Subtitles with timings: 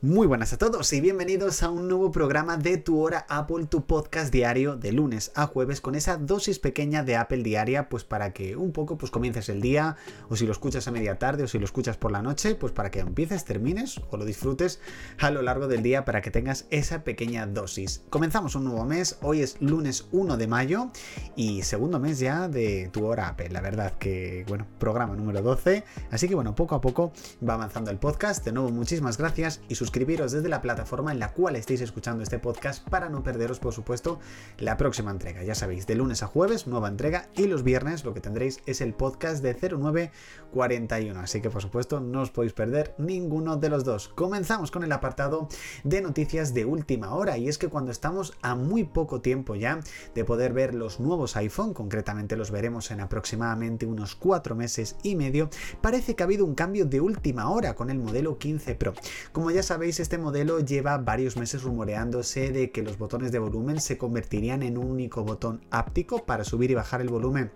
[0.00, 3.84] Muy buenas a todos y bienvenidos a un nuevo programa de Tu Hora Apple, tu
[3.84, 8.32] podcast diario de lunes a jueves con esa dosis pequeña de Apple diaria, pues para
[8.32, 9.96] que un poco pues comiences el día,
[10.28, 12.72] o si lo escuchas a media tarde, o si lo escuchas por la noche, pues
[12.72, 14.78] para que empieces, termines o lo disfrutes
[15.18, 18.04] a lo largo del día para que tengas esa pequeña dosis.
[18.08, 20.92] Comenzamos un nuevo mes, hoy es lunes 1 de mayo
[21.34, 25.82] y segundo mes ya de Tu Hora Apple, la verdad que, bueno, programa número 12,
[26.12, 27.12] así que bueno, poco a poco
[27.46, 31.18] va avanzando el podcast, de nuevo muchísimas gracias y sus suscribiros desde la plataforma en
[31.18, 34.20] la cual estéis escuchando este podcast para no perderos, por supuesto,
[34.58, 35.42] la próxima entrega.
[35.44, 38.82] Ya sabéis, de lunes a jueves, nueva entrega y los viernes lo que tendréis es
[38.82, 41.18] el podcast de 0941.
[41.18, 44.08] Así que, por supuesto, no os podéis perder ninguno de los dos.
[44.08, 45.48] Comenzamos con el apartado
[45.84, 49.80] de noticias de última hora y es que cuando estamos a muy poco tiempo ya
[50.14, 55.16] de poder ver los nuevos iPhone, concretamente los veremos en aproximadamente unos cuatro meses y
[55.16, 55.48] medio,
[55.80, 58.92] parece que ha habido un cambio de última hora con el modelo 15 Pro.
[59.32, 63.38] Como ya sabéis, veis, este modelo lleva varios meses rumoreándose de que los botones de
[63.38, 67.50] volumen se convertirían en un único botón áptico para subir y bajar el volumen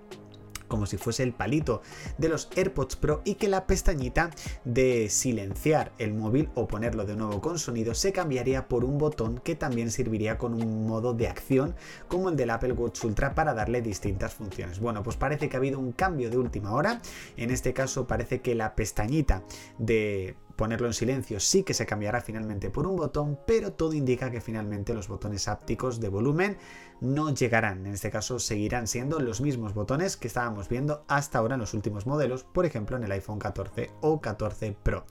[0.73, 1.83] como si fuese el palito
[2.17, 4.31] de los AirPods Pro y que la pestañita
[4.65, 9.39] de silenciar el móvil o ponerlo de nuevo con sonido se cambiaría por un botón
[9.45, 11.75] que también serviría con un modo de acción
[12.09, 14.81] como el del Apple Watch Ultra para darle distintas funciones.
[14.81, 17.03] Bueno, pues parece que ha habido un cambio de última hora.
[17.37, 19.43] En este caso parece que la pestañita
[19.77, 24.31] de ponerlo en silencio sí que se cambiará finalmente por un botón, pero todo indica
[24.31, 26.59] que finalmente los botones ápticos de volumen
[27.01, 27.87] no llegarán.
[27.87, 31.75] En este caso seguirán siendo los mismos botones que estábamos viendo hasta ahora en los
[31.75, 35.05] últimos modelos, por ejemplo en el iPhone 14 o 14 Pro.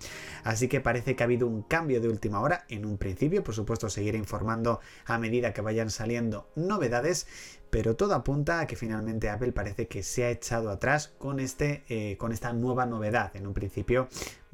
[0.44, 3.56] Así que parece que ha habido un cambio de última hora en un principio, por
[3.56, 7.28] supuesto seguiré informando a medida que vayan saliendo novedades,
[7.72, 11.84] pero todo apunta a que finalmente Apple parece que se ha echado atrás con, este,
[11.88, 13.36] eh, con esta nueva novedad.
[13.36, 14.10] En un principio,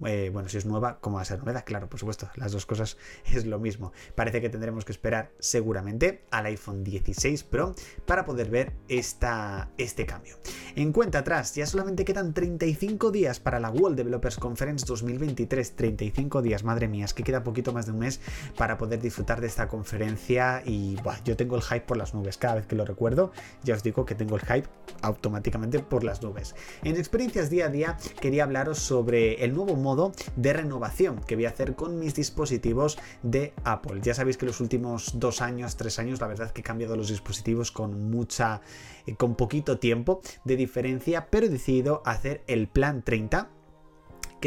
[0.05, 1.65] eh, bueno, si es nueva, ¿cómo va a ser novedad?
[1.65, 2.97] Claro, por supuesto, las dos cosas
[3.33, 3.91] es lo mismo.
[4.15, 10.05] Parece que tendremos que esperar seguramente al iPhone 16 Pro para poder ver esta, este
[10.05, 10.37] cambio.
[10.77, 15.75] En cuenta atrás, ya solamente quedan 35 días para la World Developers Conference 2023.
[15.75, 18.21] 35 días, madre mía, es que queda poquito más de un mes
[18.55, 20.95] para poder disfrutar de esta conferencia y
[21.25, 23.31] yo tengo el hype por las nubes cada vez que lo recuerdo
[23.63, 24.67] ya os digo que tengo el hype
[25.01, 26.53] automáticamente por las nubes.
[26.83, 31.45] En experiencias día a día quería hablaros sobre el nuevo modo de renovación que voy
[31.45, 34.01] a hacer con mis dispositivos de Apple.
[34.03, 37.09] Ya sabéis que los últimos dos años, tres años, la verdad que he cambiado los
[37.09, 38.61] dispositivos con mucha,
[39.07, 43.56] eh, con poquito tiempo de diferencia, pero decidido hacer el plan 30 que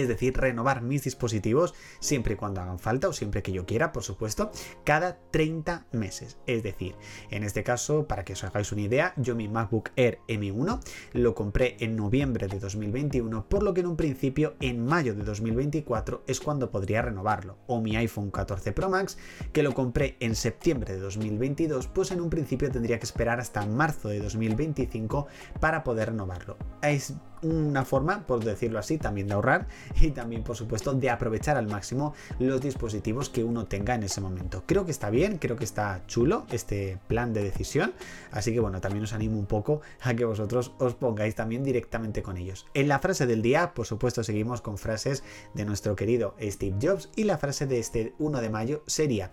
[0.03, 3.93] es decir, renovar mis dispositivos siempre y cuando hagan falta o siempre que yo quiera,
[3.93, 4.51] por supuesto,
[4.85, 6.39] cada 30 meses.
[6.47, 6.95] Es decir,
[7.31, 10.81] en este caso, para que os hagáis una idea, yo mi MacBook Air M1
[11.13, 15.25] lo compré en noviembre de 2021, por lo que en un principio en mayo de
[15.25, 17.59] 2024 es cuando podría renovarlo.
[17.67, 19.19] O mi iPhone 14 Pro Max,
[19.53, 23.65] que lo compré en septiembre de 2022, pues en un principio tendría que esperar hasta
[23.67, 25.27] marzo de 2025
[25.61, 26.57] para poder renovarlo.
[26.83, 29.67] Es una forma, por decirlo así, también de ahorrar
[30.01, 34.21] y también, por supuesto, de aprovechar al máximo los dispositivos que uno tenga en ese
[34.21, 34.63] momento.
[34.67, 37.93] Creo que está bien, creo que está chulo este plan de decisión,
[38.31, 42.23] así que bueno, también os animo un poco a que vosotros os pongáis también directamente
[42.23, 42.67] con ellos.
[42.75, 45.23] En la frase del día, por supuesto, seguimos con frases
[45.55, 49.31] de nuestro querido Steve Jobs y la frase de este 1 de mayo sería,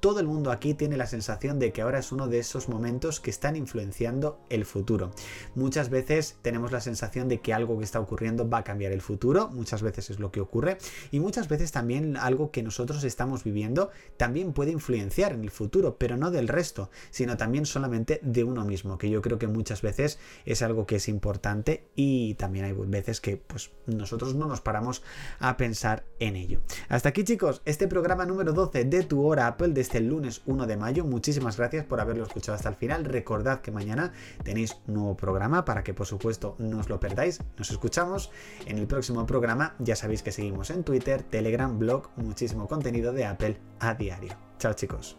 [0.00, 3.20] todo el mundo aquí tiene la sensación de que ahora es uno de esos momentos
[3.20, 5.10] que están influenciando el futuro.
[5.54, 9.00] Muchas veces tenemos la sensación de que algo que está ocurriendo va a cambiar el
[9.00, 10.78] futuro, muchas veces es lo que ocurre,
[11.10, 15.96] y muchas veces también algo que nosotros estamos viviendo también puede influenciar en el futuro,
[15.98, 19.82] pero no del resto, sino también solamente de uno mismo, que yo creo que muchas
[19.82, 24.60] veces es algo que es importante y también hay veces que pues nosotros no nos
[24.60, 25.02] paramos
[25.38, 26.60] a pensar en ello.
[26.88, 30.66] Hasta aquí chicos, este programa número 12 de tu hora Apple de este lunes 1
[30.66, 31.04] de mayo.
[31.06, 33.06] Muchísimas gracias por haberlo escuchado hasta el final.
[33.06, 34.12] Recordad que mañana
[34.44, 37.40] tenéis un nuevo programa para que por supuesto no os lo perdáis.
[37.56, 38.30] Nos escuchamos
[38.66, 39.74] en el próximo programa.
[39.78, 44.36] Ya sabéis que seguimos en Twitter, Telegram, blog, muchísimo contenido de Apple a diario.
[44.58, 45.16] Chao chicos.